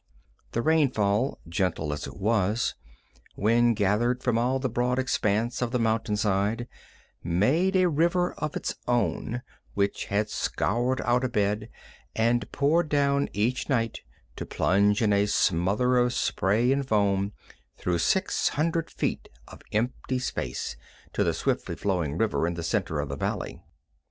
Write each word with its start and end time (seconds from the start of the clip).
The 0.53 0.63
rainfall, 0.63 1.37
gentle 1.47 1.93
as 1.93 2.07
it 2.07 2.17
was, 2.17 2.73
when 3.35 3.75
gathered 3.75 4.23
from 4.23 4.35
all 4.35 4.57
the 4.57 4.67
broad 4.67 4.97
expanse 4.97 5.61
of 5.61 5.69
the 5.69 5.77
mountainside, 5.77 6.67
made 7.23 7.75
a 7.75 7.87
river 7.87 8.33
of 8.39 8.55
its 8.55 8.73
own, 8.87 9.43
which 9.75 10.05
had 10.05 10.27
scoured 10.31 11.01
out 11.01 11.23
a 11.23 11.29
bed, 11.29 11.69
and 12.15 12.51
poured 12.51 12.89
down 12.89 13.29
each 13.31 13.69
night 13.69 13.99
to 14.37 14.43
plunge 14.47 15.03
in 15.03 15.13
a 15.13 15.27
smother 15.27 15.97
of 15.97 16.13
spray 16.13 16.71
and 16.71 16.87
foam 16.87 17.33
through 17.77 17.99
six 17.99 18.49
hundred 18.49 18.89
feet 18.89 19.29
of 19.47 19.61
empty 19.71 20.17
space 20.17 20.75
to 21.13 21.23
the 21.23 21.31
swiftly 21.35 21.75
flowing 21.75 22.17
river 22.17 22.47
in 22.47 22.55
the 22.55 22.63
center 22.63 22.99
of 22.99 23.09
the 23.09 23.17
valley. 23.17 23.61